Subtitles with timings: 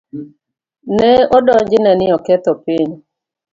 [0.97, 2.91] Ne odonjne ni oketho piny.